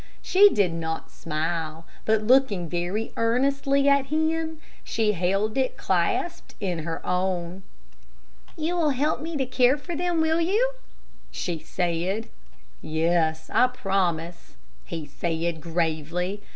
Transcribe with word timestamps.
She 0.23 0.49
did 0.49 0.73
not 0.73 1.11
smile, 1.11 1.85
but 2.05 2.23
looking 2.23 2.67
very 2.67 3.11
earnestly 3.17 3.87
at 3.87 4.07
him, 4.07 4.57
she 4.83 5.11
held 5.11 5.59
it 5.59 5.77
clasped 5.77 6.55
in 6.59 6.79
her 6.79 7.05
own. 7.05 7.61
"You 8.57 8.75
will 8.77 8.89
help 8.97 9.21
me 9.21 9.37
to 9.37 9.45
care 9.45 9.77
for 9.77 9.95
them, 9.95 10.19
will 10.19 10.41
you?" 10.41 10.71
she 11.29 11.59
said. 11.59 12.29
"Yes, 12.81 13.51
I 13.53 13.67
promise," 13.67 14.55
he 14.85 15.05
said, 15.05 15.61
gravely. 15.61 16.41